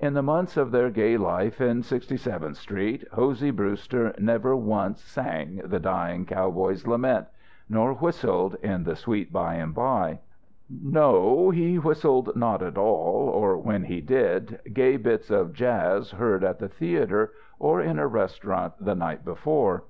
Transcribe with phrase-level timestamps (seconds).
[0.00, 5.00] In the months of their gay life in Sixty seventh Street, Hosey Brewster never once
[5.02, 7.26] sang "The Dying Cowboy's Lament,"
[7.68, 10.18] nor whistled "In the Sweet By and By."
[10.68, 16.42] No; he whistled not at all, or, when he did, gay bits of jazz heard
[16.42, 19.84] at the theatre or in a restaurant the night before.